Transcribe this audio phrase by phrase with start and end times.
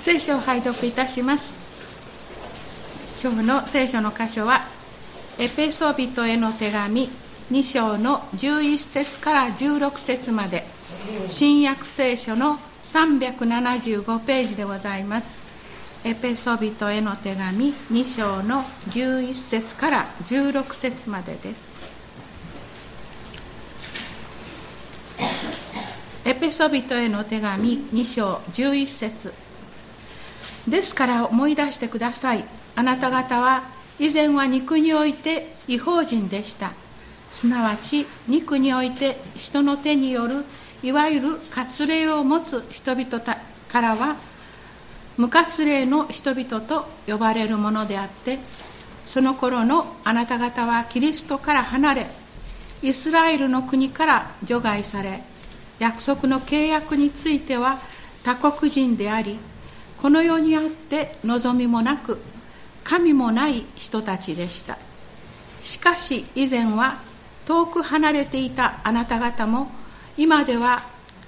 [0.00, 1.54] 聖書を拝読いたします。
[3.22, 4.62] 今日の聖書の箇所は
[5.38, 7.10] エペソビトへの手紙
[7.52, 10.64] 2章の11節から16節まで
[11.26, 15.38] 新約聖書の375ページでございます。
[16.02, 21.76] エペソビトへの手紙2章の11節から16節までです。
[26.24, 29.49] エペソビトへの手紙2章11節。
[30.70, 32.44] ですから思い出してください。
[32.76, 33.64] あなた方は
[33.98, 36.72] 以前は肉において違法人でした。
[37.30, 40.44] すなわち肉において人の手による
[40.82, 43.20] いわゆる割礼を持つ人々
[43.68, 44.16] からは
[45.16, 48.38] 無割礼の人々と呼ばれるものであって
[49.06, 52.06] その頃のあなた方はキリストから離れ
[52.82, 55.22] イスラエルの国から除外され
[55.78, 57.78] 約束の契約については
[58.24, 59.38] 他国人であり
[60.00, 62.18] この世にあって望みもなく
[62.84, 64.78] 神もない人たちでした。
[65.60, 66.98] しかし以前は
[67.44, 69.70] 遠く離れていたあなた方も
[70.16, 70.84] 今では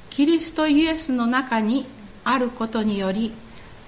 [0.09, 1.87] キリストイエスの中に
[2.25, 3.33] あることにより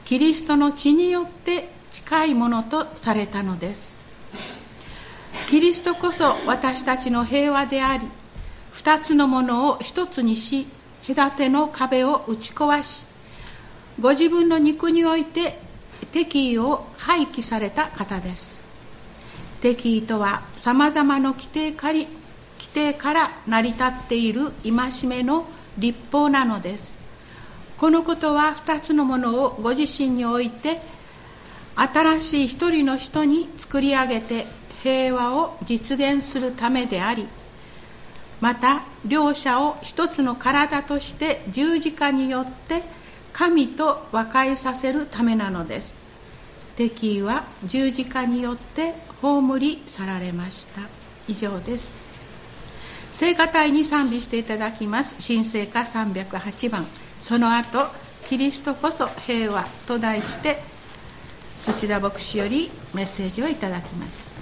[0.05, 3.97] キリストの血によって近いものとされたのです。
[5.49, 8.07] キリストこそ私たちの平和であり
[8.73, 10.67] 二つのものを一つにし
[11.07, 13.07] 隔ての壁を打ち壊し
[14.01, 15.59] ご自分の肉において
[16.11, 18.65] 敵意を廃棄された方です。
[19.61, 22.09] 敵意とはさまざまな規定規
[22.73, 25.47] 定から成り立っている戒めの
[25.79, 26.99] 立法なのです。
[27.79, 30.81] このことは2つのものをご自身において
[31.77, 34.47] 新しい一人の人に作り上げて
[34.83, 37.27] 平和を実現するためであり
[38.41, 42.83] また両者を一つの体として十字架によって
[43.35, 46.03] 神と和解させるためなのです。
[46.77, 50.83] 敵意は十字架によって葬り去られました。
[51.27, 51.97] 以上です。
[53.11, 55.17] 聖歌隊に賛美していただきます。
[55.27, 56.87] 神聖歌308番。
[57.21, 57.89] その後
[58.29, 60.59] キリストこそ平和と題して
[61.69, 64.35] 内田牧師よりメッセージをいただきます。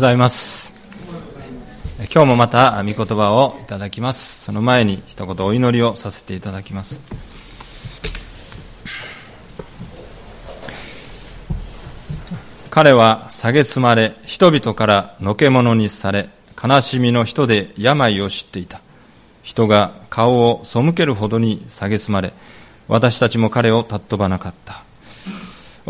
[0.00, 0.74] ございます。
[2.10, 4.44] 今日もまた御言葉をいただきます。
[4.44, 7.02] その前に一言お祈りをさせていただきます。
[12.70, 18.80] 彼は蔑まれ人々からのけ者にされ悲しみの人で病を知っていた。
[19.42, 22.32] 人が顔を背けるほどに蔑まれ
[22.88, 24.82] 私たちも彼を尊ばなかった。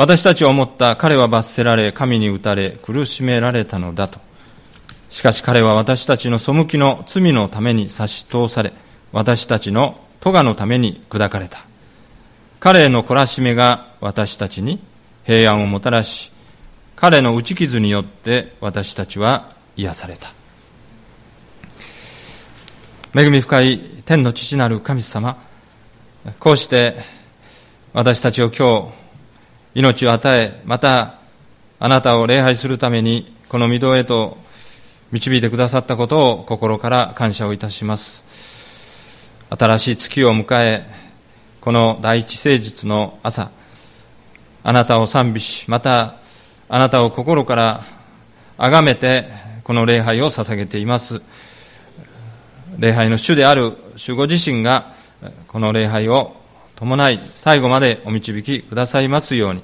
[0.01, 4.19] 私たちは思った彼は罰せられ神に打たれ苦しめられたのだと。
[5.11, 8.73] しかし彼は私たちの背きの罪のために差し通され
[9.13, 11.59] 私たちの咎のために砕かれた。
[12.61, 14.81] 彼への懲らしめが私たちに
[15.25, 16.33] 平安をもたらし
[16.97, 20.33] 彼の打ち傷によって私たちは癒された。
[23.15, 25.37] 恵み深い天の父なる神様
[26.39, 26.95] こうして
[27.93, 29.00] 私たちを今日
[29.75, 31.15] 命を与え、また
[31.79, 34.37] あなたを礼拝するためにこの御堂へと
[35.13, 38.25] 導いてくださったことを心から感謝をいたします。
[39.51, 40.85] 新しい月を迎え、
[41.61, 43.51] この第一誠実の朝、
[44.63, 46.17] あなたを賛美し、また
[46.69, 47.83] あなたを心から
[48.57, 49.25] 崇めて
[49.65, 51.23] この礼拝を捧げています。
[52.79, 54.93] 礼拝の主である主ご自身が
[55.47, 56.40] この礼拝を
[56.81, 59.63] 伴い最後までお導きくださいますように。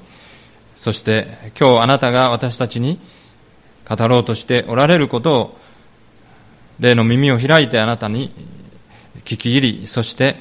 [0.74, 1.26] そして
[1.58, 3.00] 今日あなたが私たちに
[3.88, 5.58] 語ろうとしておられることを
[6.78, 8.34] 霊の耳を開いてあなたに
[9.24, 10.36] 聞き入りそして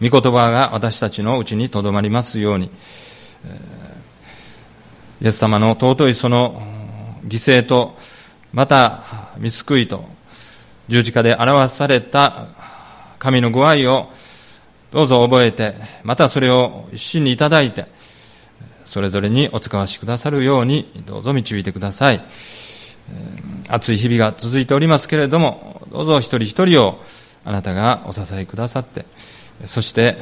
[0.00, 2.70] 御言葉が私たちのうちにとどまりますように。
[5.20, 6.62] イエス様の尊いその
[7.26, 7.96] 犠牲と
[8.52, 10.04] また見救いと
[10.86, 12.46] 十字架で表された
[13.18, 14.08] 神のご愛を
[14.90, 17.86] どうぞ覚えて、またそれを一心にいただいて、
[18.84, 22.22] それぞれにお使わしくださるように、どうぞ導いてください。
[23.68, 26.98] 暑い日々が続いておりますけれども、どうぞ一人一人を
[27.44, 29.04] あなたがお支えくださって、
[29.66, 30.16] そして、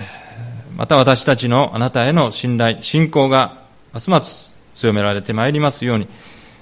[0.76, 6.08] また私たちのあなたへの信頼、信仰がますます強められてまいりますように、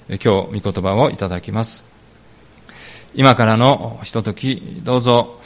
[0.09, 1.85] 今日御言葉をいただきます。
[3.15, 5.39] 今からのひととき、どうぞ、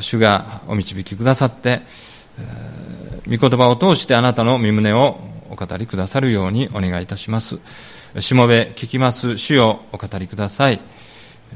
[0.00, 1.80] 主がお導きくださって、
[3.26, 5.18] 御言葉を通してあなたの身旨を
[5.50, 7.58] お語りくださるようにお願いいたします。
[8.18, 10.80] しもべ聞きます主をお語りください。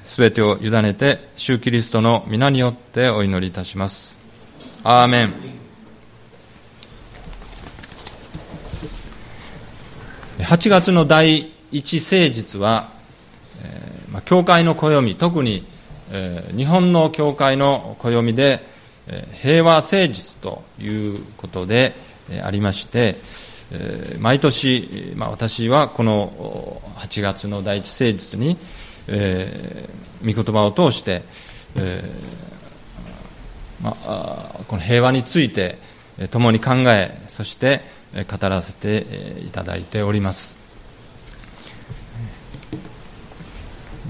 [0.04, 4.18] すべてを委ねて、主キリストの皆によってお祈りいたします。
[4.84, 5.32] アーメン。
[10.38, 12.90] 8月の第一聖日は、
[13.62, 15.66] えーまあ、教会の暦、特に
[16.56, 18.60] 日本の教会の暦で、
[19.32, 21.94] 平和誠実ということで、
[22.42, 23.16] ありまして、
[24.18, 28.56] 毎年、まあ、私はこの8月の第一誠実に、
[29.08, 31.22] えー、御言葉を通して、
[31.76, 35.78] えー、まあ、この平和について
[36.30, 37.82] 共に考えそして
[38.14, 40.57] 語らせていただいております。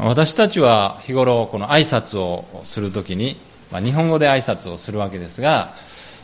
[0.01, 3.37] 私たちは日頃この挨拶をするときに、
[3.73, 5.75] まあ、日本語で挨拶をするわけですが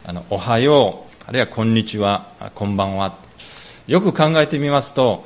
[0.06, 3.16] あのおはようあるいはこんにちはこんばんは
[3.88, 5.24] よく考えてみますと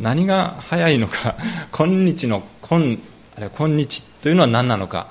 [0.00, 1.36] 何が早いのか
[1.70, 2.98] 今日のこん
[3.36, 5.08] あるいは今日というのは何なのか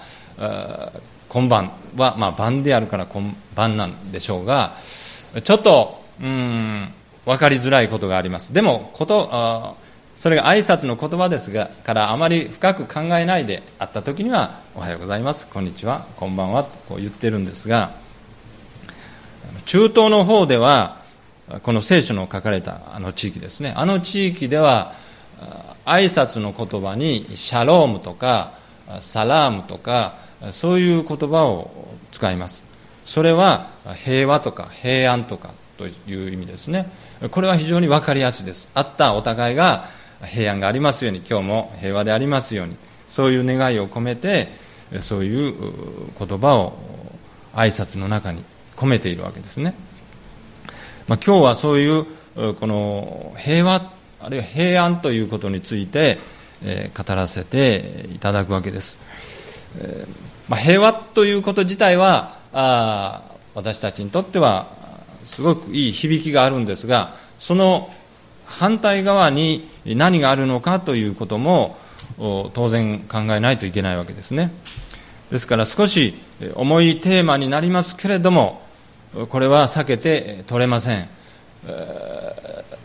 [1.29, 4.75] 今晩は、まあ、晩であるから今晩なんでしょうが
[5.43, 6.89] ちょっとうん
[7.25, 8.51] 分かりづらいことがあります。
[8.51, 9.77] でもこと
[10.15, 17.91] それが挨拶の言葉ですがからあまり深く考えないで会った時には「おはようございますこんにちはこんばんは」とこう言ってるんですが
[19.65, 21.01] 中東の方では
[21.63, 23.73] この聖書の書かれたあの地域ですね。
[23.75, 24.93] あの地域では
[25.85, 28.53] 挨拶の言葉にシャロームとか
[28.99, 30.15] サラームとか
[30.51, 31.71] そういう言葉を
[32.11, 32.63] 使います。
[33.03, 33.67] それは
[34.05, 36.89] 平和とか平安とかという意味ですね。
[37.31, 38.69] これは非常に分かりやすいです。
[38.73, 39.89] あったお互いが
[40.25, 42.75] 平安がありますように今日も平和でありますように
[43.07, 44.47] そういう願いを込めて
[44.99, 45.53] そういう
[46.19, 46.73] 言葉を
[47.53, 48.43] 挨拶の中に
[48.75, 49.73] 込めているわけですね、
[51.07, 52.05] まあ、今日はそういう
[52.55, 56.19] この平和あるいは平安ということについて、
[56.63, 58.99] え語らせていただくわけです、
[59.79, 60.05] え
[60.47, 63.23] まあ、平和ということ自体はあ
[63.55, 64.67] 私たちにとっては
[65.25, 67.89] すごくいい響きがあるんですがその
[68.45, 71.77] 反対側に何があるのかということも
[72.17, 74.51] 当然考えないといけないわけですね。
[75.31, 76.13] ですから少し
[76.55, 78.61] 重いテーマになりますけれども
[79.29, 81.07] これは避けて取れません。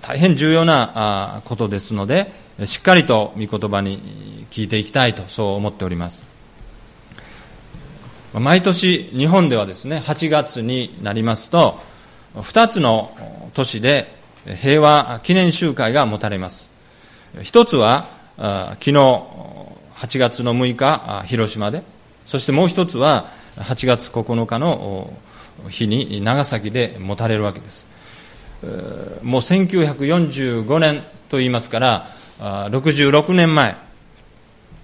[0.02, 2.30] 大変重要なことですので
[2.64, 6.25] しっかりと御言葉に聞いていきたいとそう思っております。
[8.32, 11.80] 毎年日本ではですね8月になりますと
[12.34, 13.16] 2つの
[13.54, 14.15] 都市で
[14.54, 16.70] 平和記念集会が持たれます。
[17.42, 21.82] 一つは昨日8月の6日広島で。
[22.24, 23.26] そしてもう一つは
[23.56, 25.12] 8月9日の
[25.68, 27.86] 日に長崎で持たれるわけです。
[29.22, 33.76] もう1945年といいますから66年前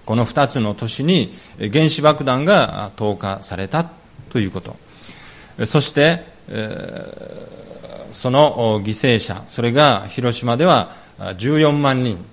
[0.05, 1.33] この2つの年に
[1.71, 3.89] 原子爆弾が投下された
[4.29, 4.75] ということ。
[5.65, 7.62] そして、え
[8.13, 12.23] その犠牲者それが広島では14万人。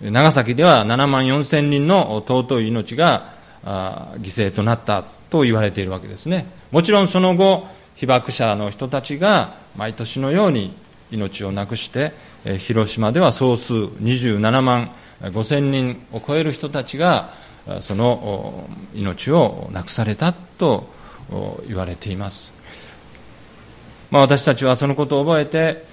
[0.00, 3.28] 長崎では7万4千人の尊い命が
[3.64, 6.46] 犠牲となったと言われているわけですね。
[6.72, 10.76] もちろんその後被爆者の人たちが毎年のように
[11.10, 12.12] 命をなくして
[12.58, 17.30] 広島では総数27万5000人を超える人たちが
[17.80, 20.88] その命をなくされたと
[21.66, 22.52] 言われています、
[24.14, 25.84] まあ、私たちはそのことを覚えて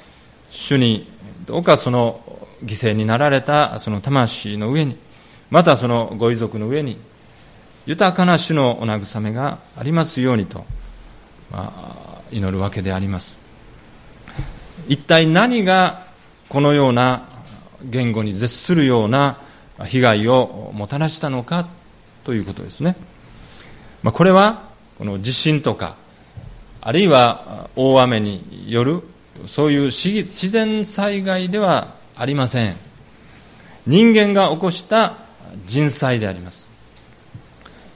[0.51, 1.10] 主に
[1.48, 2.22] どうかその
[2.63, 4.96] 犠牲になられたその魂の上に
[5.50, 7.00] またそのご遺族の上に
[7.88, 10.66] 豊かな主のお慰めがありますようにと、
[11.50, 13.40] まあ、祈るわけであります。
[14.88, 16.06] 一体何が
[16.48, 17.24] このような
[17.84, 19.40] 言語に絶するような
[19.84, 21.68] 被害をもたらしたのか
[22.24, 22.96] ということですね、
[24.04, 25.96] まあ、これはこの地震とか
[26.82, 29.04] あるいは大雨による
[29.46, 32.76] そういう自然災害ではありません。
[33.88, 35.14] 人間が起こした
[35.66, 36.68] 人災であります。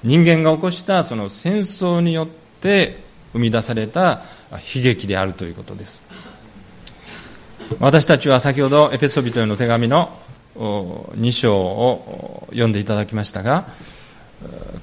[0.03, 2.27] 人間が起こしたその戦争によっ
[2.61, 6.03] て生み出された悲劇であるということです。
[7.79, 10.15] 私たちは先ほどエペソビトへの手紙の
[10.55, 13.65] 2章を読んでいただきましたが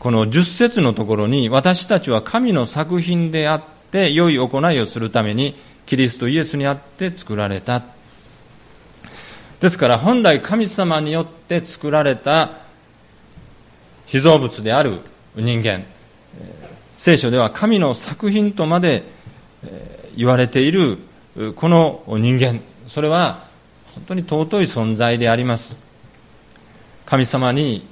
[0.00, 3.71] この10節のところに私たちは神の作品であって
[4.12, 5.54] 良い行いをするために
[5.86, 7.82] キリストイエスにあって作られた。
[9.60, 12.50] ですから本来神様によって作られた
[14.06, 14.98] 被造物である
[15.36, 15.84] 人間
[16.96, 19.04] 聖書では神の作品とまで
[20.16, 20.98] 言われている
[21.54, 23.46] この人間それは
[23.94, 25.78] 本当に尊い存在であります。
[27.06, 27.86] 神様に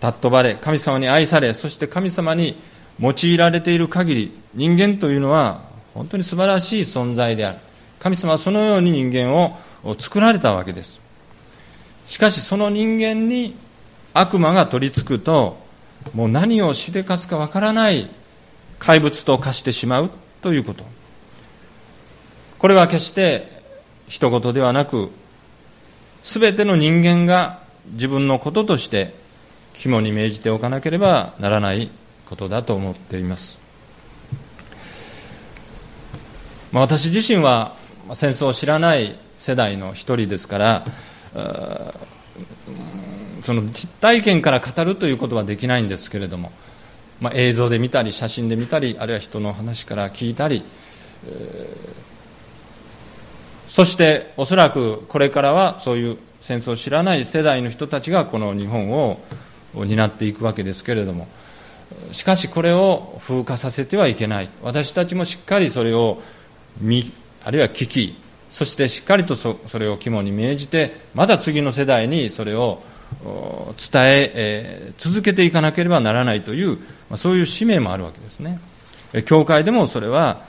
[0.00, 2.56] 尊ばれ神様に愛されそして神様に
[3.00, 5.62] 用いられている限り人間というのは
[5.94, 7.58] 本当に素晴らしい存在である。
[7.98, 9.56] 神様はそのように人間を
[9.98, 11.00] 作られたわけです。
[12.04, 13.56] しかしその人間に
[14.14, 15.58] 悪魔が取り付くと
[16.14, 18.08] もう何をしでかすかわからない
[18.78, 20.10] 怪物と化してしまう
[20.42, 20.84] ということ。
[22.58, 23.62] これは決して
[24.08, 25.10] 一言ではなく
[26.22, 27.60] 全ての人間が
[27.92, 29.14] 自分のこととして
[29.74, 31.90] 肝に銘じておかなければならない
[32.26, 33.58] ことだと思っています、
[36.72, 37.74] まあ、私自身は
[38.12, 40.84] 戦争を知らない世代の一人ですから
[43.42, 46.52] その実体験から語るということはできないんですけれども、
[47.20, 50.62] まあ、映像で見たり写真で見たりあるいは人の話から聞いたり、
[53.68, 59.18] そしておそらくこれからはそういう戦争を知らない世代の人たちがこの日本を
[59.74, 61.28] 担っていくわけですけれども
[62.12, 64.48] しかしこれを風化させてはいけない。
[64.62, 66.20] 私たちもしっかりそれを
[66.80, 67.12] 見
[67.44, 68.16] あるいは聞き
[68.48, 72.82] そしてしっかりとそれを肝に銘じてまた次の世代にそれを
[73.22, 76.78] 伝ええー、続けていかなければならないという
[77.16, 78.58] そういう使命もあるわけですね。
[79.24, 80.42] 教会でもそれは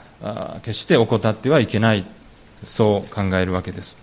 [0.62, 2.04] 決して怠ってはいけない
[2.64, 3.96] そう考えるわけです、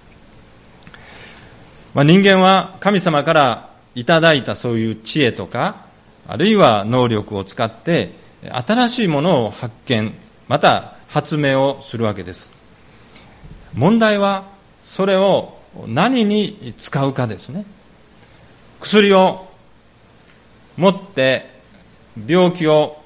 [1.93, 5.84] まあ、人間は神様からいただいたそういう知恵とか
[6.27, 8.11] あるいは能力を使って
[8.43, 10.13] 新しいものを発見
[10.47, 12.51] また発明をするわけです。
[13.73, 14.45] 問題は
[14.83, 17.65] それを何に使うかですね。
[18.79, 19.47] 薬を
[20.77, 21.49] 持って
[22.27, 23.01] 病気を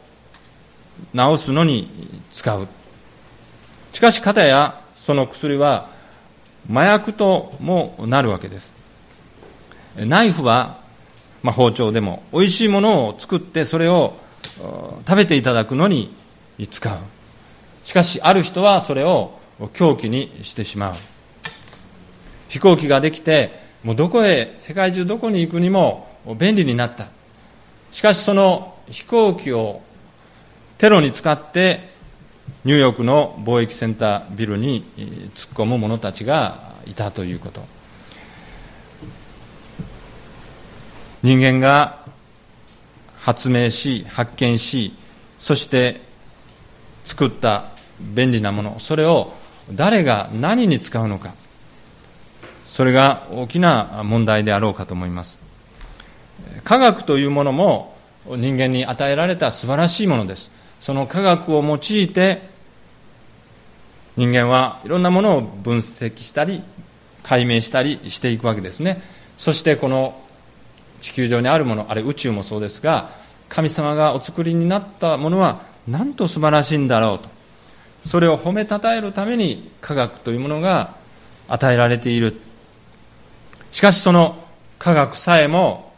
[1.15, 1.89] 治すのに
[2.31, 2.67] 使う。
[3.93, 5.89] しかし方やその薬は
[6.69, 8.71] 麻薬ともなるわけです。
[9.97, 10.77] ナイフは、
[11.41, 14.13] まあ、包丁でも美味しいものを作ってそれを
[15.07, 16.13] 食べていただくのに
[16.69, 16.97] 使う。
[17.83, 19.39] しかしある人はそれを
[19.73, 20.95] 凶器にしてしまう。
[22.49, 23.51] 飛行機ができて
[23.83, 27.07] もうどこへ世界中どこに行くにも便利になった。
[27.91, 29.81] しかしその飛行機を
[30.77, 31.89] テロに使って
[32.65, 34.83] ニューヨークの貿易センタービルに
[35.35, 37.78] 突っ込む者たちがいたということ。
[41.23, 41.99] 人間が
[43.19, 44.93] 発明し発見し
[45.37, 46.01] そして
[47.03, 47.65] 作った
[47.99, 48.79] 便利なもの。
[48.79, 49.33] それを
[49.71, 51.33] 誰が何に使うのか。
[52.65, 55.39] それが大きな問題であろうかと思います。
[56.63, 57.95] 科学というものも
[58.25, 60.51] 人間に与えられた素晴らしいものです。
[60.79, 62.41] その科学を用いて
[64.15, 66.63] 人間はいろんなものを分析したり
[67.23, 69.01] 解明したりしていくわけですね。
[69.35, 70.21] そしてこの
[70.99, 73.09] 地球上にあるものあれ宇宙もそうですが
[73.47, 77.29] 神様がお作りになったものはなんと素晴らしいんだろうと。
[78.01, 80.95] それを褒めたたえるために科学というものが
[81.47, 82.39] 与えられている。
[83.71, 84.37] しかしその
[84.77, 85.93] 科学さえも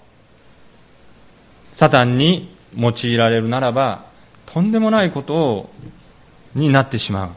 [1.73, 4.05] サタンに用いられるならば
[4.45, 5.69] とんでもないことを
[6.55, 7.29] になってしまう。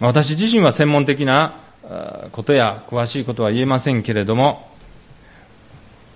[0.00, 1.54] 私自身は専門的な
[2.32, 4.68] ことや詳しいことは言えませんけれども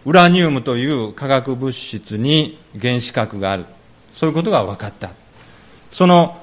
[0.06, 3.66] ウラニウムという化学物質に原子核がある。
[4.12, 5.10] そういうことが分かった。
[5.90, 6.38] その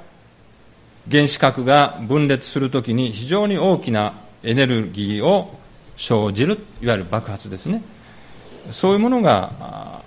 [1.10, 5.58] 原子核が分裂するときに非常に大きなエネルギーを
[5.96, 7.82] 生じるいわゆる爆発ですね。
[8.72, 10.04] そういうものが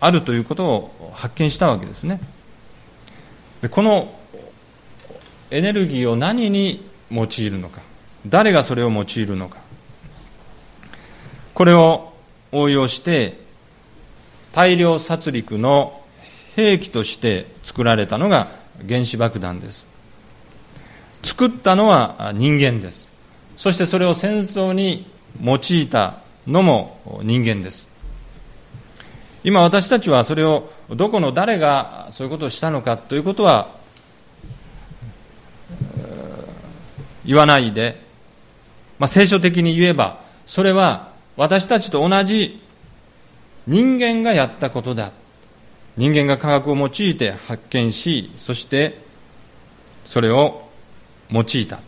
[0.00, 2.20] あるということを発見したわけですね。
[3.60, 4.12] でこの
[5.50, 7.82] エネルギーを何に用いるのか。
[8.26, 9.58] 誰がそれを用いるのか。
[11.54, 12.12] これを
[12.52, 13.38] 応用して
[14.52, 16.00] 大量殺戮の
[16.54, 18.48] 兵器として作られたのが
[18.88, 19.86] 原子爆弾です。
[21.22, 23.06] 作ったのは人間です。
[23.56, 25.06] そしてそれを戦争に
[25.42, 27.86] 用いたのも人間です。
[29.44, 33.68] 今私たちはそれをどこの誰がそういうことをしたのかということは
[37.24, 38.00] 言わないで、
[38.98, 41.05] まあ、聖書的に言えばそれは
[41.36, 42.62] 私たちと同じ
[43.66, 45.12] 人間がやったことだ。
[45.96, 48.98] 人間が科学を用いて発見しそして
[50.04, 50.68] それを
[51.30, 51.80] 用いた。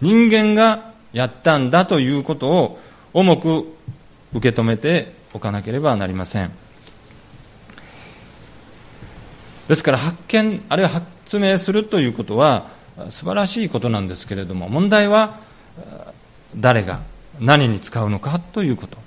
[0.00, 2.78] 人間がやったんだということを
[3.12, 3.66] 重く
[4.34, 6.50] 受け止めておかなければなりません。
[9.68, 12.66] ですから発見あるいは発明するということは
[13.10, 15.38] 素晴らしいことなんですけれども問題は
[16.56, 17.02] 誰が
[17.40, 18.98] 何に使うのかということ。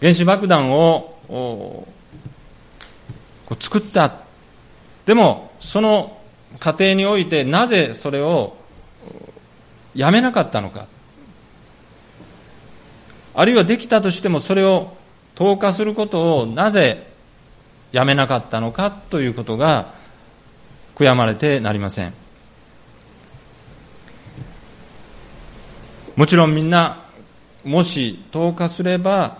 [0.00, 1.86] 原子爆弾を
[3.58, 4.14] 作った。
[5.06, 6.18] でもその
[6.60, 8.56] 過程においてなぜそれを
[9.94, 10.86] やめなかったのか。
[13.34, 14.96] あるいはできたとしてもそれを
[15.34, 17.06] 投下することをなぜ
[17.90, 19.92] やめなかったのかということが
[20.94, 22.23] 悔やまれてなりません。
[26.16, 27.02] もちろんみんな
[27.64, 29.38] もし投下すれば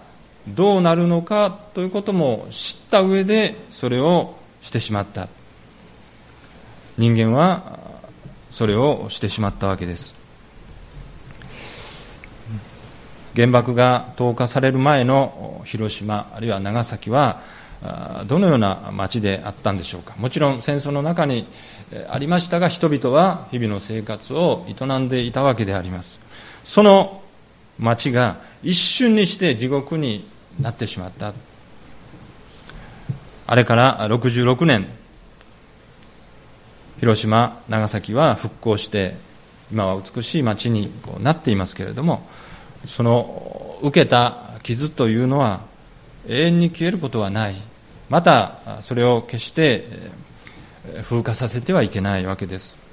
[0.49, 5.29] どうなるのかということも知った上でそれをしてしまった。
[6.99, 7.79] 人間は
[8.51, 10.15] それをしてしまったわけです。
[13.37, 17.41] 原爆が投下される前の広島あるいは長崎は
[18.27, 20.15] どのような町であったんでしょうか。
[20.19, 21.47] もちろん戦争の中に
[22.09, 26.21] ありましたが人々は日々の生活を営んでいたわけであります。
[26.65, 27.23] その
[27.79, 30.27] 町が一瞬にして地獄に
[30.61, 31.35] なってしまった。
[33.47, 34.87] あれから66年。
[37.01, 39.15] 広島長崎は復興して
[39.71, 42.27] 今は美しい町になっていますけれども
[42.87, 45.61] その受けた傷というのは
[46.29, 47.55] 永遠に消えることはない。
[48.09, 49.85] またそれを決して
[51.03, 52.84] 風化させてはいけないわけです。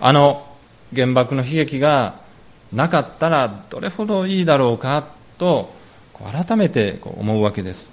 [0.00, 0.46] あの
[0.94, 2.20] 原爆の悲劇が
[2.72, 5.06] なかったらどれほどいいだろうか
[5.38, 5.72] と
[6.18, 7.90] 改めて思うわけです。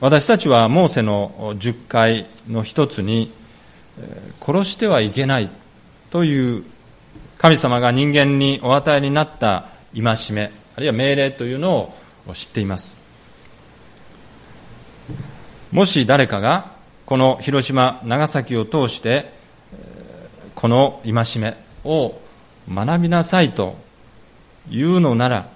[0.00, 3.32] 私たちはモーセの10回の一つに
[4.40, 5.50] 殺してはいけない
[6.10, 6.64] という
[7.36, 11.94] 神様が人間にお与えになった戒めあるいは命令というの
[12.28, 12.96] を知っています。
[15.72, 16.77] もし誰かが
[17.08, 19.32] この広島長崎を通して
[20.54, 22.20] この戒めを
[22.70, 23.78] 学びなさいと
[24.68, 25.48] いうのなら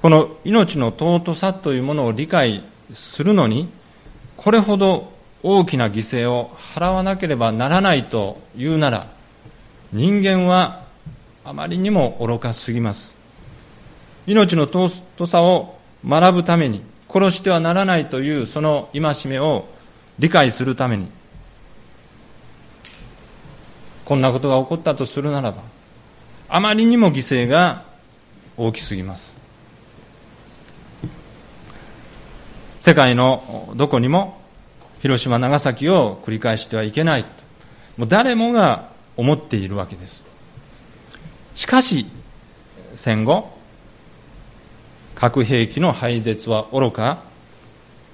[0.00, 3.68] この命の尊さというものを理解するのに
[4.38, 9.08] これほど大きな犠牲を払わなければならないというなら
[9.92, 10.84] 人間は
[11.44, 13.14] あまりにも愚かすぎます。
[14.26, 19.66] 命の尊さを学ぶために殺してはならないというその戒めを
[20.18, 21.08] 理解するために
[24.04, 25.62] こんなことが起こったとするならば
[26.48, 27.84] あまりにも犠牲が
[28.56, 29.34] 大きすぎます。
[32.78, 34.40] 世界のどこにも
[35.00, 37.28] 広島長崎を繰り返してはいけないと
[37.96, 40.22] もう誰もが思っているわけです。
[41.54, 42.06] しかし
[42.96, 43.51] 戦後
[45.22, 47.22] 核兵器の廃絶はおろか。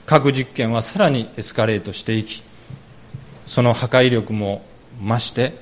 [0.04, 2.42] 核実験はさらにエスカレートしていき
[3.46, 4.62] その破壊力も
[5.02, 5.54] 増して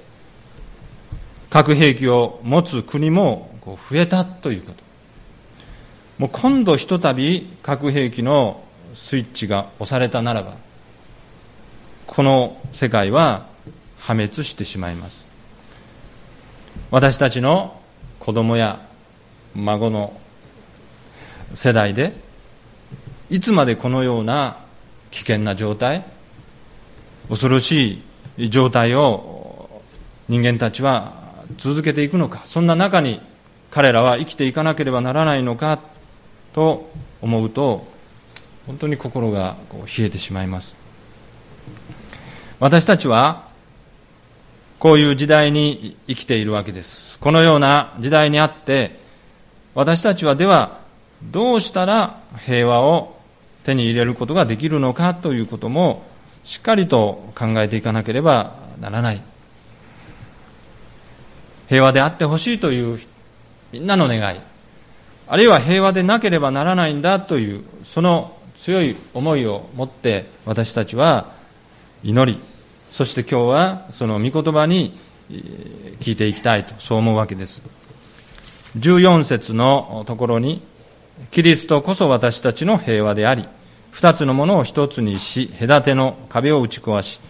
[1.48, 4.82] 核兵器を持つ国も増えたということ。
[6.18, 10.56] もう今度ひとたび核兵器のスイッチが押されたならば
[12.08, 13.46] この世界は
[13.98, 15.24] 破滅してしまいます。
[16.90, 17.80] 私たちの
[18.18, 18.80] 子供や
[19.54, 20.20] 孫の
[21.56, 22.12] 世代で
[23.30, 24.58] いつまでこのような
[25.10, 26.04] 危険な状態
[27.30, 28.02] 恐ろし
[28.36, 29.82] い状態を
[30.28, 31.14] 人間たちは
[31.56, 33.20] 続けていくのかそんな中に
[33.70, 35.80] 彼らは生きていかなければならないのか
[36.52, 36.90] と
[37.22, 37.86] 思うと
[38.66, 40.74] 本当に心が冷えてしまいます。
[42.58, 43.48] 私たちは
[44.78, 47.18] こういう時代に生きているわけです。
[47.20, 48.98] このような時代にあって
[49.74, 50.85] 私たちはでは
[51.30, 53.16] どうしたら平和を
[53.64, 56.04] 手に入れることができるのかということも
[56.44, 59.22] しっかりと考えていかなければならない。
[61.68, 63.00] 平和であってほしいという
[63.72, 64.40] みんなの願い。
[65.28, 71.32] あるいは平和でなければならないんだというその強い思いを持って私たちは
[72.04, 72.38] 祈り。
[72.90, 74.96] そして今日はその御言葉に
[76.00, 77.62] 聞いていきたいとそう思うわけです。
[78.78, 80.62] 14節のところに
[81.30, 83.44] キリストこそ私たちの平和であり
[83.90, 87.20] 二つのものを一つにし隔ての壁を打ち壊し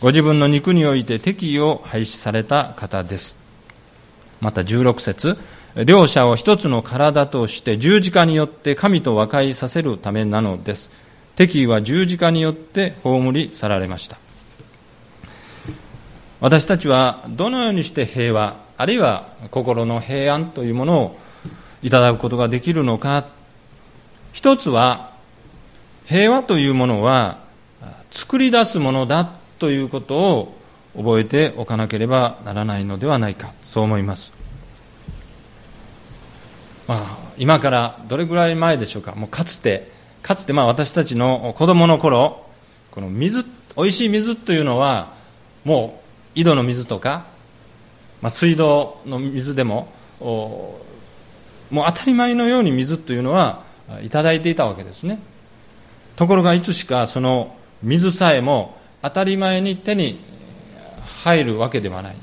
[0.00, 3.38] ご自分の肉において敵意を廃止された方です。
[4.40, 5.38] また16節
[5.86, 10.90] 両者を一つの体として十字架によって神と和解させるためなのです。
[11.36, 14.18] 敵意は十字架によって葬り去られました。
[16.40, 21.18] 私たちはどのようにして平和あるいは心の平安というものを
[21.82, 23.26] いただくことができるのか。
[24.32, 25.10] 一つは
[26.06, 27.38] 平和というものは
[28.10, 30.54] 作り出すものだということを
[30.96, 33.52] 覚えておかなければならないのではないか。
[33.62, 34.32] そう思います、
[36.88, 39.14] まあ、今からどれぐらい前でしょうか。
[39.14, 39.90] もうかつて
[40.22, 42.46] かつてまあ私たちの子供の頃
[42.90, 43.44] この水
[43.76, 45.14] おいしい水というのは
[45.64, 46.00] も
[46.36, 47.26] う井戸の水とか、
[48.20, 49.92] まあ、水道の水でも
[51.72, 53.62] もう当たり前のように水というのは
[54.02, 55.18] いただいていたわけですね。
[56.14, 60.20] ところがいつしかその水さえも当たり前に手に
[61.24, 62.16] 入るわけではない。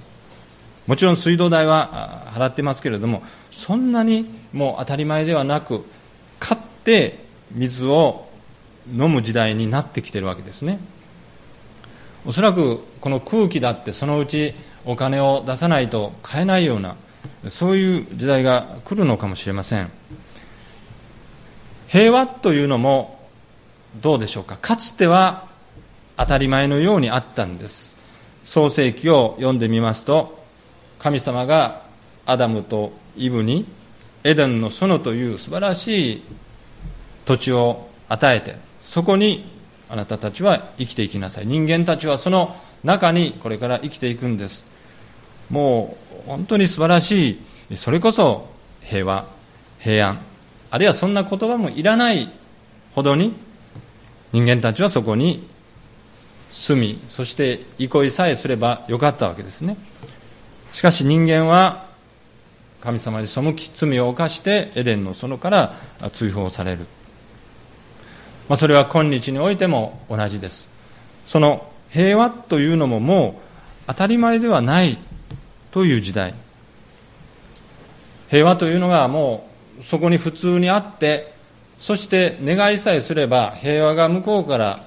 [0.87, 5.85] もちろん水道代は払ってますけれどもそんなにもう当たり前ではなく
[6.39, 7.19] 買って
[7.51, 8.27] 水を
[8.91, 10.79] 飲む時代になってきてるわけですね。
[12.25, 14.53] おそらくこの空気だってそのうち
[14.85, 16.95] お金を出さないと買えないような
[17.47, 19.89] そういう時代が来るのかもしれません。
[21.87, 23.19] 平和というのも
[24.01, 24.57] どうでしょうか。
[24.57, 25.47] かつては
[26.17, 27.97] 当たり前のようにあったんです。
[28.43, 30.43] 創世記を読んでみますと
[30.97, 31.83] 神様が
[32.25, 33.65] アダムとイブに
[34.23, 36.23] エデンの園という素晴らしい
[37.25, 39.45] 土地を与えてそこに
[39.89, 41.47] あなたたちは生きていきなさい。
[41.47, 44.65] 人間たちはその中にこれから生きていくんです。
[45.49, 47.77] もう本当に素晴らしい。
[47.77, 48.47] それこそ
[48.81, 49.25] 平和
[49.79, 50.19] 平安。
[50.71, 52.31] あるいはそんな言葉もいらない
[52.93, 53.33] ほどに
[54.31, 55.47] 人間たちはそこに
[56.51, 59.77] 住みそして憩いさえすればよかったわけですね。
[60.71, 61.85] しかし人間は
[62.81, 65.75] 神様に背き罪を犯してエデンの園から
[66.13, 66.85] 追放される、
[68.47, 70.69] まあ、それは今日においても同じです。
[71.25, 73.41] その平和というのももう
[73.87, 74.97] 当たり前ではない
[75.71, 76.33] という時代。
[78.29, 81.33] 平和というのがもうそこに普通にあって
[81.79, 84.79] そして願いさえすれば平和が向こうから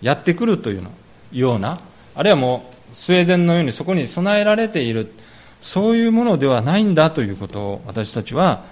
[0.00, 0.90] やってくるというの
[1.32, 1.76] ような
[2.14, 5.12] あるいはもうスウェーデンのようにそこに備えられている
[5.60, 8.64] そういうものではないんだということを私たちは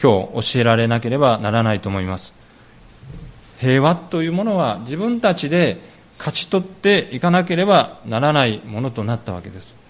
[0.00, 2.34] 今日教えられなければならないと思います。
[3.58, 5.78] 平和というものは自分たちで
[6.18, 9.81] 勝ち取っていかなければならないものとなったわけです。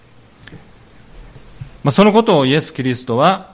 [1.83, 3.53] まあ、そのことをイエス・キリストは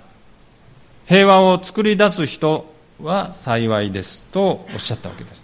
[1.07, 5.41] 平和を作り出す人は幸いですとおっしゃったわけです。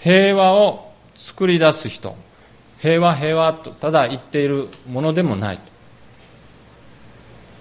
[0.00, 2.16] 平和を作り出す人。
[2.78, 5.58] 平和平和とただ言っているものでもない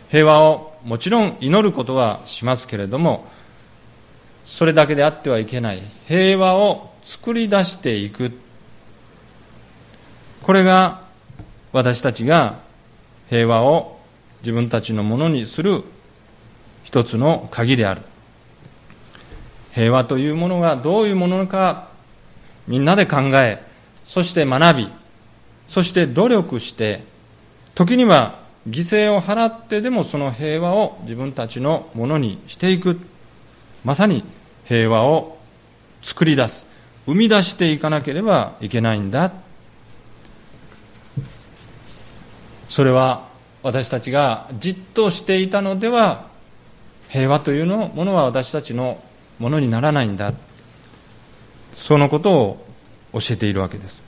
[0.09, 3.27] 平和をもちろん祈ることはしますけれども
[4.45, 5.81] それだけであってはいけない。
[6.07, 8.31] 平和を作り出していく。
[10.41, 11.01] これが
[11.71, 12.59] 私たちが
[13.29, 13.98] 平和を
[14.41, 15.83] 自分たちのものにする
[16.83, 18.01] 一つの鍵である。
[19.71, 21.89] 平和というものがどういうものか
[22.67, 23.63] みんなで考え
[24.03, 24.89] そして学び
[25.67, 27.03] そして努力して
[27.75, 32.99] 時には犠牲を払ってでもその平和を自分たちのものにしていく。
[33.85, 34.23] まさに
[34.65, 35.37] 平和を
[36.01, 36.67] 作り出す。
[37.05, 39.31] 生み出していかなければいけないんだ。
[42.67, 43.28] それは
[43.63, 46.27] 私たちがじっとしていたのでは
[47.09, 49.01] 平和というのものは私たちの
[49.39, 50.33] ものにならないんだ。
[51.73, 52.65] そのことを
[53.13, 54.01] 教えているわけです。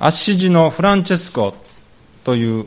[0.00, 1.54] アッシジのフランチェスコ
[2.24, 2.66] という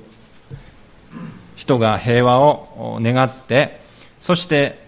[1.55, 3.79] 人が平和を願って
[4.19, 4.79] そして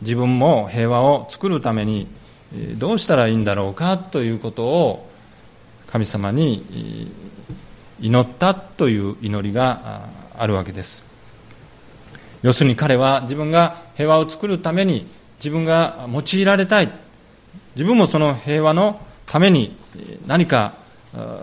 [0.00, 2.08] 自分も平和を作るために
[2.78, 5.08] どうしたらいいんだろうかということを
[5.86, 7.12] 神様に
[8.00, 11.02] 祈ったという祈りがあるわけです。
[12.42, 15.06] 要するに彼は自分が平和を作るために
[15.38, 16.90] 自分が用いられたい。
[17.74, 19.76] 自分もその平和のために
[20.26, 20.74] 何か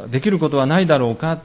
[0.09, 1.39] できることはないだろうか。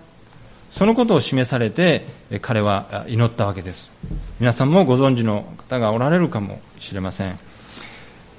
[0.71, 2.05] そのことを示されて
[2.43, 3.91] 彼は祈ったわけです。
[4.39, 7.39] 皆さんもご存知の方がおられるかもしれません。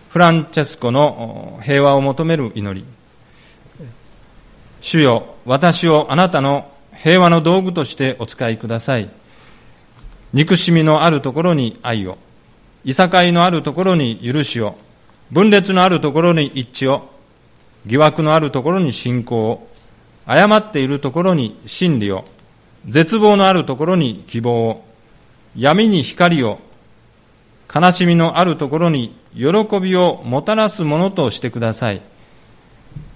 [0.09, 2.85] フランチェスコの平和を求める祈り。
[4.81, 9.09] 主よ私をあなたの平和の道具としてお使いください
[10.33, 12.17] 憎しみのあるところに愛を
[12.83, 14.77] いさかいのあるところに許しを
[15.31, 17.09] 分裂のあるところに一致を
[17.85, 19.69] 疑惑のあるところに信仰を
[20.31, 22.23] 誤っているところに真理を、
[22.85, 24.85] 絶望のあるところに希望を、
[25.55, 26.59] 闇に光を、
[27.73, 32.01] 悲しみのあるところに喜びをもたらすものとしてください。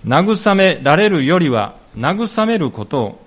[0.06, 3.20] 慰められるよりは慰めることを、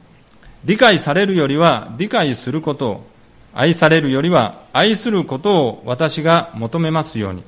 [0.65, 3.07] 理解されるよりは理解することを、
[3.55, 7.43] 愛されるよりは愛することを私が求めますように。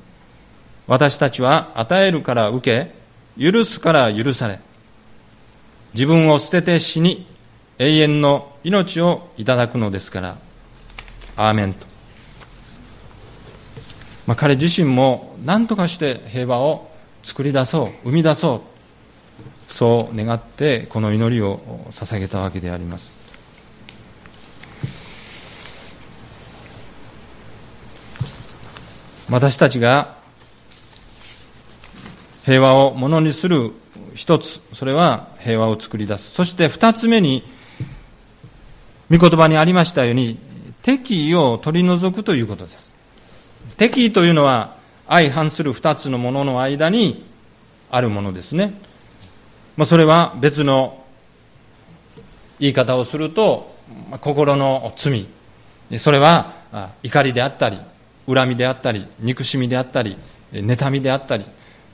[0.87, 2.91] 私たちは与えるから受
[3.37, 4.59] け、許すから許され、
[5.93, 7.27] 自分を捨てて死に
[7.79, 10.37] 永遠の命をいただくのですから
[11.35, 11.85] アーメンと、
[14.27, 16.91] まあ、彼自身も何とかして平和を
[17.23, 18.61] 作り出そう生み出そう
[19.69, 21.59] そう願ってこの祈りを
[21.91, 23.17] 捧げたわけであります
[29.29, 30.17] 私たちが
[32.45, 33.73] 平和をものにする
[34.15, 36.31] 一つ、それは平和を作り出す。
[36.31, 37.43] そして二つ目に、
[39.11, 40.39] 御言葉にありましたように、
[40.81, 42.95] 敵意を取り除くということです。
[43.77, 44.75] 敵意というのは、
[45.07, 47.23] 相反する二つのものの間に
[47.91, 48.73] あるものですね。
[49.79, 51.01] まあ、それは別の
[52.59, 53.73] 言い方をすると
[54.11, 55.25] ま、心の罪。
[55.97, 56.51] それは
[57.01, 57.79] 怒りであったり、
[58.27, 60.17] 恨みであったり、憎しみであったり、
[60.51, 61.45] 妬みであったり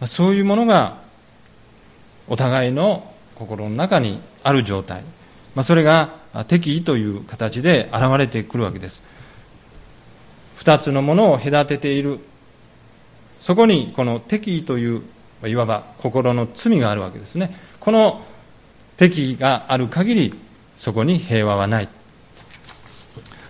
[0.02, 0.98] ま、そういうものが
[2.28, 5.04] お互いの心の中にある状態、
[5.54, 6.16] まあ、それが
[6.48, 9.04] 敵意という形で現れてくるわけです。
[10.56, 12.20] 二つのものを隔てている。
[13.40, 15.04] そこにこの敵意という
[15.46, 17.56] いわば心の罪があるわけですね。
[17.86, 18.24] この
[18.98, 20.34] 敵意がある限り
[20.76, 21.90] そこに平和はない、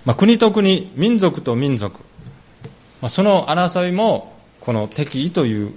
[0.04, 2.02] まあ、国と国民族と民族、
[3.02, 5.74] まあ、その争いもこの敵意という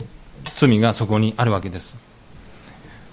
[0.56, 1.96] 罪がそこにあるわけです。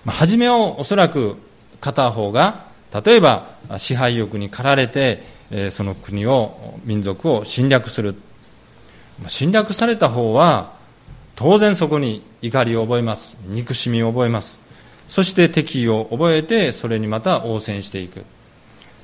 [0.03, 1.37] ま初めはおそらく
[1.79, 2.65] 片方が
[3.05, 5.21] 例えば支配欲に駆られて
[5.69, 8.15] その国を民族を侵略する。
[9.27, 10.73] 侵略された方は
[11.35, 13.37] 当然そこに怒りを覚えます。
[13.45, 14.64] 憎しみを覚えます。
[15.07, 18.25] そして敵意を覚えてそれにまた応戦していく。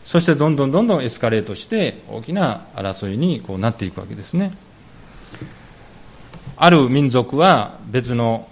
[0.04, 4.52] そしてどんどんどんどんエスカレートして大きな争いにこうなっていくわけですね。
[6.58, 8.48] ある民族は別の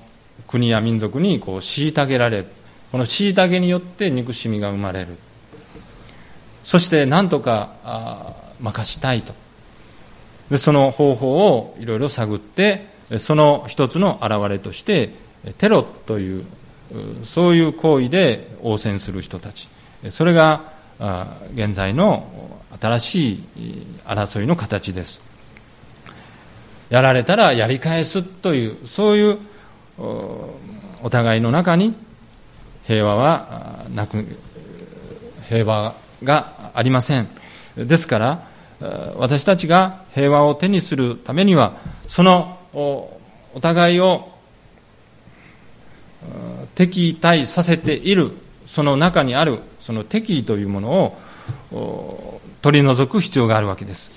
[0.47, 2.45] 国や民族にこう虐げられる。
[2.91, 5.17] この虐げによって憎しみが生まれる。
[6.63, 9.33] そして何とかあ任したいと。
[10.51, 15.11] でその方法をいろいろ探ってその一つの表れとして
[15.57, 16.45] テロという
[17.23, 19.69] そういう行為で応戦する人たち。
[20.09, 20.63] それが
[21.53, 22.27] 現在の
[22.79, 23.43] 新しい
[24.05, 25.21] 争いの形です。
[26.89, 29.37] やられたらやり返すというそういう
[31.03, 31.93] お互いの中に
[32.85, 34.25] 平和はなく
[35.47, 37.27] 平和がありません。
[37.75, 38.47] ですから
[39.17, 44.31] 私たちが平和を手にするためにはそのお互いを
[46.75, 48.31] 敵対させている
[48.65, 51.15] その中にあるその敵意というもの
[51.71, 54.11] を取り除く必要があるわけです。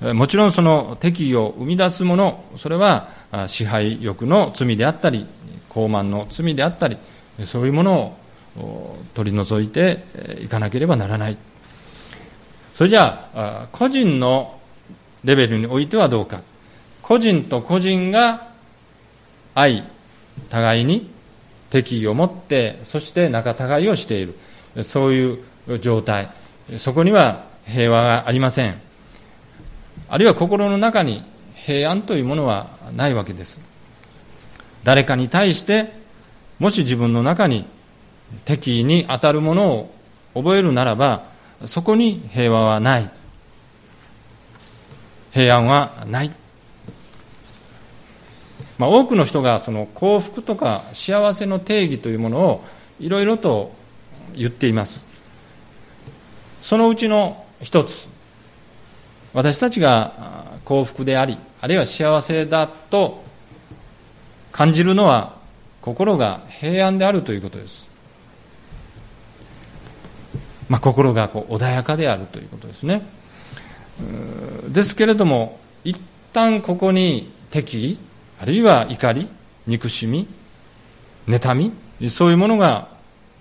[0.00, 3.08] もちろんその敵意を生み出すものそれは
[3.48, 5.26] 支配欲の罪であったり
[5.70, 6.96] 傲慢の罪であったり
[7.44, 8.16] そういうもの
[8.56, 10.04] を取り除いて
[10.40, 11.36] いかなければならない。
[12.74, 14.60] それじゃあ個人の
[15.24, 16.42] レベルにおいてはどうか。
[17.02, 18.48] 個人と個人が
[19.54, 19.82] 愛
[20.50, 21.10] 互いに
[21.70, 24.34] 敵意を持ってそして仲違いをしている。
[24.84, 26.28] そういう状態。
[26.76, 28.80] そこには平和がありません。
[30.08, 31.22] あるいは心の中に
[31.54, 33.60] 平安というものはないわけです。
[34.84, 35.92] 誰かに対して
[36.58, 37.66] もし自分の中に
[38.44, 39.94] 敵意に当たるものを
[40.34, 41.24] 覚えるならば
[41.66, 43.10] そこに平和はない。
[45.32, 46.30] 平安はない。
[48.78, 52.64] まあ、多くの人がその幸福とか幸せの定義というものを
[53.00, 53.72] いろいろと
[54.34, 55.04] 言っています。
[56.60, 58.08] そのうちの一つ
[59.32, 63.22] 私たちが幸福でありあるいは幸せだと
[64.52, 65.36] 感じるのは
[65.80, 67.88] 心が平安であるということです、
[70.68, 73.02] まあ、心がこう穏やかであるということですね。
[74.68, 75.98] ですけれども一
[76.32, 77.98] 旦ここに敵
[78.40, 79.28] あるいは怒り
[79.66, 80.26] 憎しみ
[81.26, 81.72] 妬み
[82.10, 82.88] そういうものが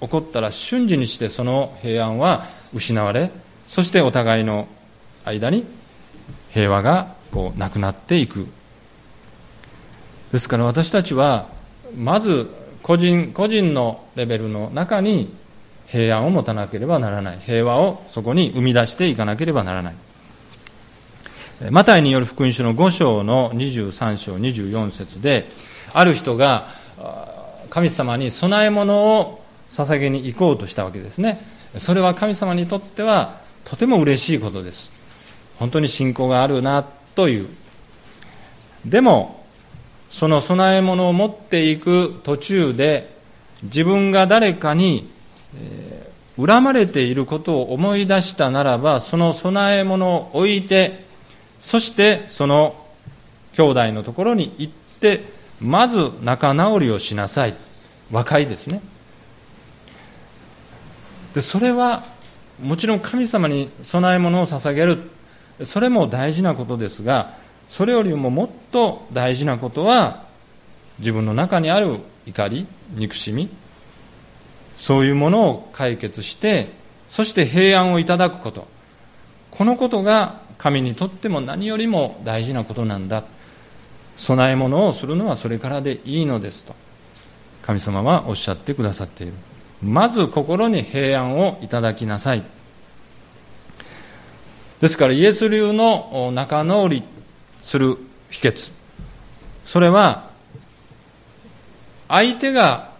[0.02, 3.32] 起こったら瞬時にしてその平安は失われ
[3.66, 4.68] そしてお互いの
[5.26, 5.66] 間に
[6.52, 8.48] 平和がこうなくなっていく。
[10.32, 11.48] ですから私たちは
[11.96, 12.50] まず
[12.82, 15.34] 個人個人のレベルの中に
[15.88, 17.40] 平安を持たなければならない。
[17.40, 19.96] 平和をそこに生み出していかなければならない。
[21.72, 25.46] マタイによる福音書の5章の23章24節で
[25.92, 26.68] ある人が
[27.72, 31.40] 神様に供え物を捧げに行こうとしたわけですね。
[31.80, 34.92] それは神様にとってはとても嬉しいことです。
[35.58, 37.50] 本当に信仰があるなという。
[38.86, 39.44] でも
[40.12, 43.18] その供え物を持っていく途中で
[43.64, 45.10] 自分が誰かに、
[45.60, 51.07] えー、恨まれていることを思い出したならばその供え物を置いて
[51.60, 52.76] そしてその
[53.54, 55.24] 兄弟のところに行って
[55.60, 57.56] まず仲直りをしなさい。
[58.12, 58.82] 和解ですね。
[61.34, 62.04] でそれは
[62.62, 65.00] もちろん神様に供え物を捧げる。
[65.64, 67.34] それも大事なことですが
[67.68, 70.26] それよりももっと大事なことは
[71.00, 73.50] 自分の中にある怒り憎しみ
[74.76, 76.68] そういうものを解決して
[77.08, 78.68] そして平安をいただくこと。
[79.50, 83.24] このことが神にとっても何よりも大事なことなんだ。
[84.18, 86.76] 供え物をするのはそれからでいいのですと。
[87.62, 89.34] 神様はおっしゃってくださっている。
[89.84, 92.44] まず心に平安をいただきなさい。
[94.82, 97.04] ですからイエス流の仲直り
[97.60, 97.98] する
[98.30, 98.72] 秘訣。
[99.66, 100.30] それは
[102.08, 102.92] 相手が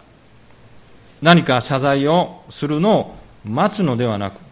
[1.22, 4.47] 何か謝罪をするのを待つのではなく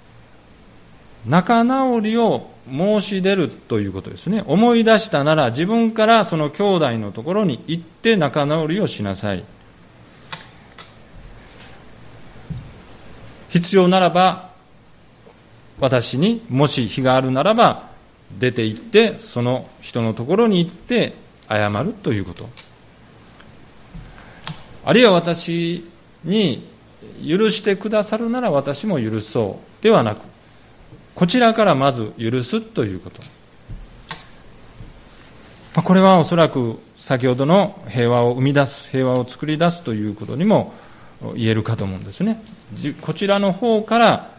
[1.27, 4.43] 仲直りを申し出るということですね。
[4.47, 9.45] 思い出したなら自分からその兄弟のところに行って仲直りをしなさい。
[13.49, 14.51] 必要ならば
[15.81, 17.89] 私にもし非があるならば
[18.39, 21.15] 出て行ってその人のところに行って
[21.49, 22.49] 謝るということ。
[24.85, 25.85] あるいは私
[26.23, 26.69] に
[27.27, 29.83] 許してくださるなら私も許そう。
[29.83, 30.36] ではなく
[31.17, 33.23] こちらからまず許すということ。
[35.81, 40.75] これはおそらく先ほどの平和を生み出す、平和を作り出すということにも
[41.35, 42.43] 言えるかと思うんですね。
[43.01, 44.31] こちらの方から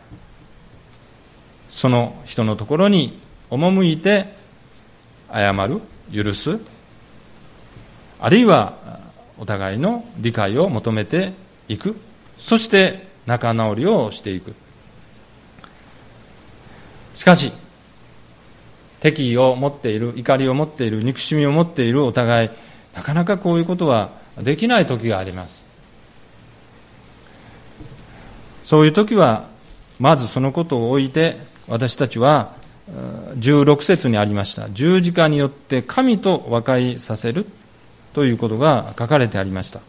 [1.67, 3.19] その人のところに
[3.49, 4.35] 赴いて
[5.33, 5.81] 謝る、
[6.13, 6.59] 許す、
[8.19, 8.99] あるいは
[9.39, 11.33] お互いの理解を求めて
[11.69, 11.99] いく、
[12.37, 14.53] そして仲直りをしていく。
[17.17, 17.51] しかし、
[18.99, 22.49] 敵意を持っている、怒りを持っている、憎しみを持っているお互い、
[22.95, 25.65] なかなかこういうことはできない時があります。
[28.63, 29.47] そういう時は、
[29.99, 31.35] まずそのことを置いて、
[31.67, 32.55] 私たちは、
[33.39, 37.47] 16節にありました、十字架によって神と和解させる
[38.13, 39.81] ということが書かれてありました。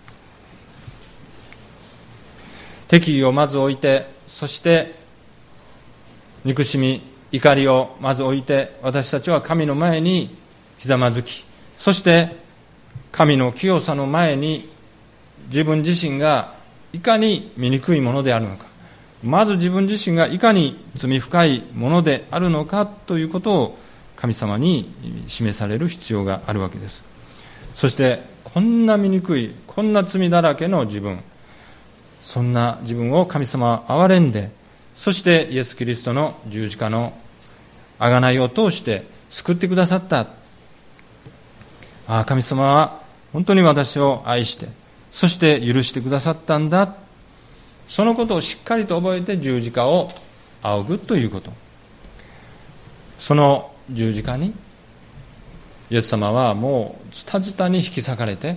[2.88, 4.94] 敵意をまず置いてそして
[6.44, 7.02] 憎しみ
[7.32, 10.34] 怒りをまず置いて私たちは神の前に
[10.78, 11.44] ひざまずき
[11.76, 12.36] そして
[13.12, 14.68] 神の清さの前に
[15.48, 16.54] 自分自身が
[16.92, 18.66] いかに醜いものであるのか。
[19.22, 23.78] まず自分自身がいかに罪深いものであるのかということを
[24.14, 24.92] 神様に
[25.26, 27.04] 示される必要があるわけです。
[27.74, 31.20] そしてこんな醜いこんな罪だらけの自分
[32.20, 34.50] そんな自分を神様は憐れんで
[34.99, 37.16] そしてイエス・キリストの十字架の
[38.01, 40.26] 贖いを通して救ってくださった。
[42.09, 43.01] ああ神様は
[43.32, 44.66] 本当に私を愛して
[45.12, 46.96] そして許してくださったんだ。
[47.86, 50.09] そのことをしっかりと覚えて十字架を
[50.62, 51.53] 仰ぐということ。
[53.20, 54.53] その十字架に
[55.90, 58.57] イエス様はもうズタズタに引き裂かれて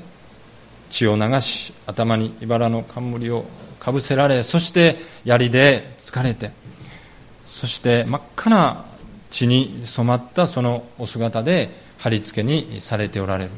[0.90, 3.46] 血を流し頭に茨の冠を
[3.82, 6.52] かぶせられそして槍で疲れて
[7.46, 8.86] そして真っ赤な
[9.32, 13.52] 血に染まったそのお姿で貼り付けにされておられる。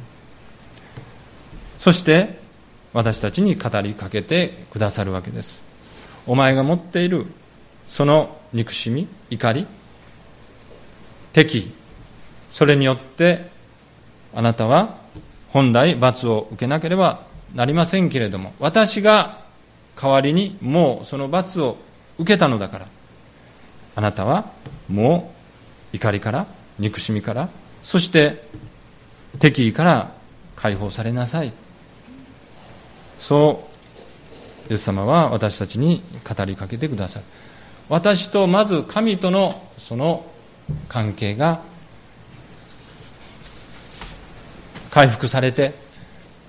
[1.79, 2.37] そして
[2.93, 5.63] 私たちに語りかけてくださるわけです。
[6.27, 7.25] お前が持っている
[7.87, 9.67] その憎しみ怒り
[11.33, 11.73] 敵
[12.49, 13.49] それによって
[14.33, 14.97] あなたは
[15.49, 19.42] 本来罰を受けなければなりませんけれども私が
[19.99, 21.77] 代わりにもうその罰を
[22.17, 22.87] 受けたのだから。
[23.95, 24.51] あなたは
[24.89, 25.31] も
[25.93, 26.47] う怒りから
[26.79, 27.49] 憎しみから
[27.81, 28.43] そして
[29.39, 30.11] 敵意から
[30.55, 31.53] 解放されなさい。
[33.17, 33.67] そ
[34.69, 37.25] うイエス様は私たちに語りかけてくださる。
[37.89, 40.25] 私とまず神とのその
[40.87, 41.61] 関係が
[44.89, 45.73] 回復されて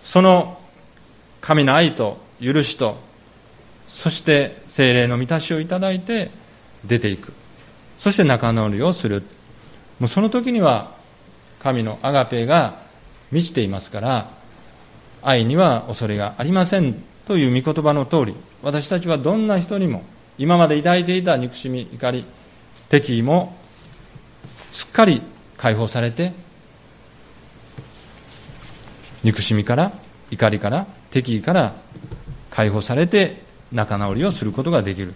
[0.03, 0.59] その
[1.41, 2.97] 神の愛と許しと
[3.95, 6.33] そして精霊の満たしをいただいて
[6.85, 7.33] 出ていく。
[7.97, 9.23] そして仲直りをする。
[10.01, 10.91] もうその時には
[11.61, 12.81] 神のアガペが
[13.31, 14.29] 満ちていますから
[15.23, 16.97] 愛には恐れがありません。
[17.29, 20.03] という御言葉の通り私たちはどんな人にも
[20.39, 22.27] 今まで抱いていた憎しみ怒り
[22.89, 23.57] 敵意も
[24.73, 25.23] すっかり
[25.57, 26.33] 解放されて
[29.23, 29.93] 憎しみから
[30.33, 31.75] 怒りから敵意から
[32.51, 33.44] 解放されて
[33.75, 35.15] 仲直りをすることができる。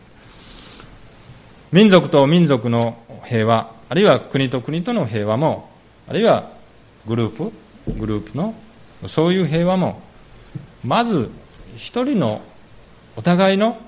[1.73, 5.71] 民族と民族の平和あるいは国と国との平和も
[6.09, 6.51] あるいは
[7.07, 7.53] グループ
[7.99, 8.55] グループの
[9.07, 10.03] そういう平和も
[10.85, 11.31] まず
[11.77, 12.41] 一人の
[13.17, 13.79] お互いの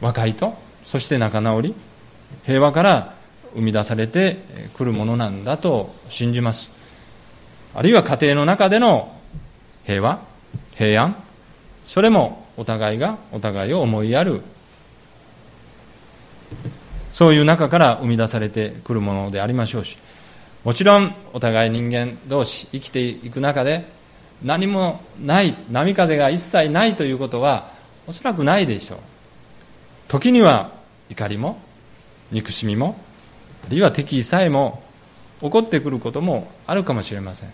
[0.00, 1.74] 和解とそして仲直り
[2.44, 3.14] 平和から
[3.54, 4.36] 生み出されて
[4.76, 6.70] くるものなんだと信じます。
[7.74, 9.14] あるいは家庭の中での
[9.84, 10.20] 平和
[10.74, 11.16] 平安
[11.84, 14.42] それもお互いがお互いを思いやる。
[17.12, 19.96] そういう中から生み出されてくるものでありましょうし
[20.64, 23.86] もちろんお互い人間同士生きていく中で
[24.42, 27.70] 何もない波風が一切ないということは
[28.06, 28.98] おそらくないでしょう。
[30.08, 30.72] 時には
[31.08, 31.58] 怒りも
[32.32, 32.98] 憎しみも
[33.66, 34.82] あるいは敵意さえも
[35.40, 37.52] 起こってくることもあるかもしれません。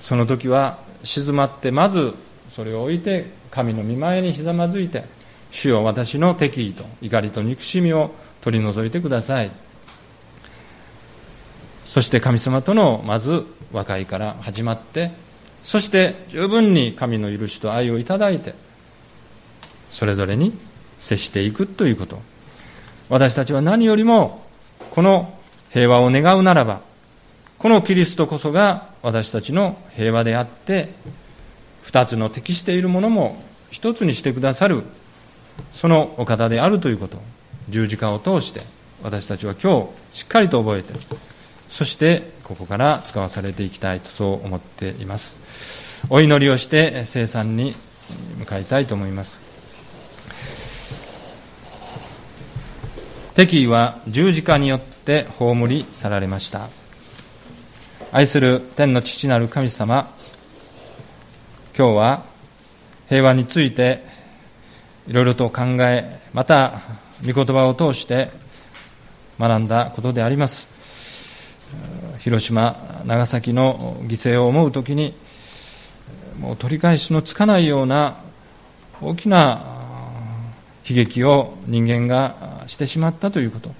[0.00, 2.14] その時は静まってまず
[2.48, 5.04] それを置いて神の御前にひざまずいて
[5.52, 9.50] 主よ私の敵意と怒りと憎しみを取り除いてください。
[11.84, 15.10] そして神様とのまず和解から始まって
[15.62, 18.54] そして十分に神の許しと愛をいただいて
[19.90, 20.58] それぞれに
[20.98, 22.20] 接していくということ。
[23.10, 24.42] 私たちは何よりも
[24.92, 25.38] この
[25.70, 26.80] 平和を願うならば
[27.58, 30.88] このキリストこそが私たちの平和であって
[31.82, 34.82] 二つの適しているものも一つにしてくださる
[35.72, 37.18] そのお方であるということ
[37.68, 38.60] 十字架を通して
[39.02, 40.94] 私たちは今日しっかりと覚えて
[41.68, 46.06] そしてここから使わされていきたいとそう思っています。
[46.10, 47.74] お祈りをして生産に
[48.38, 49.40] 向かいたいと思います。
[53.34, 56.68] 敵意は十字架によって葬り去られました。
[58.12, 60.14] 愛する天の父なる神様
[61.74, 62.24] 今日は
[63.08, 64.04] 平和について
[65.08, 66.82] いろいろと考えまた
[67.26, 68.30] 御言葉を通して
[69.40, 71.56] 学んだことであります。
[72.18, 75.14] 広島、長崎の犠牲を思うときに、
[76.38, 78.18] もう取り返しのつかないような
[79.00, 79.80] 大きな
[80.88, 83.74] 悲劇を人間がしてしまったということ、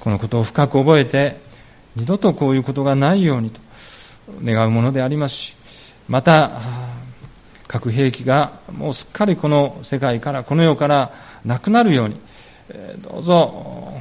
[0.00, 1.38] このことを深く覚えて、
[1.94, 3.63] 二度とこういうことがないようにと。
[4.42, 5.56] 願うものでありますし、
[6.08, 6.60] また、
[7.66, 11.12] 核兵器がもうすっかりこの世界からこの世から
[11.44, 12.20] なくなるように
[12.98, 14.00] どうぞ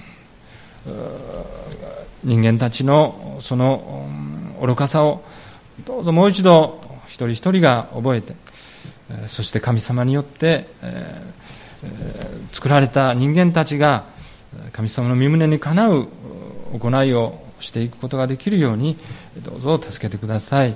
[2.24, 4.08] 人間たちのその
[4.62, 5.24] 愚かさを
[5.86, 8.36] どうぞもう一度一人一人が覚えて
[9.26, 10.68] そして神様によって
[12.52, 14.06] 作られた人間たちが
[14.72, 16.08] 神様の身胸にかなう
[16.80, 18.98] 行いをしていくことができるように
[19.42, 20.76] どうぞ助けてください。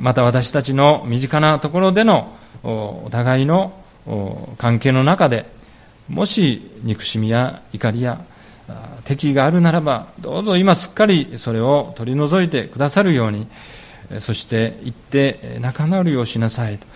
[0.00, 3.72] また私たちの身近なところでのお互いの
[4.58, 5.46] 関係の中で
[6.08, 8.20] もし憎しみや怒りや
[9.04, 13.46] 敵意があるならばどうぞ今すっかりそれを取り除いてくださるように
[14.20, 16.86] そして行って仲直りをしなさいと。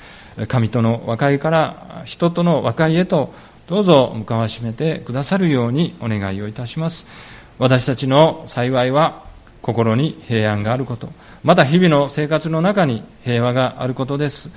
[0.49, 3.33] 神との和解から人との和解へと
[3.69, 7.07] どうぞ向かわしめてくださるようにお願いをいたします。
[7.59, 9.25] 私たちの幸いは
[9.67, 11.09] 心に平安があること。
[11.43, 14.49] また日々の生活の中に平和があることです。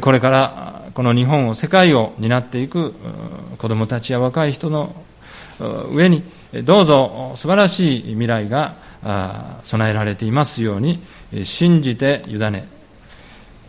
[0.00, 2.94] これからこの日本を世界を担っていく
[3.58, 4.94] 子どもたちや若い人の
[5.92, 6.22] 上に
[6.64, 8.72] どうぞ素晴らしい未来が
[9.62, 11.00] 備えられていますように
[11.44, 12.66] 信じて委ね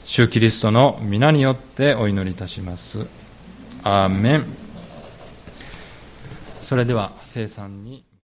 [0.05, 3.07] 主キリストの皆によってお祈りいたします。
[3.83, 4.45] アーメン。
[6.61, 8.10] それでは生産に。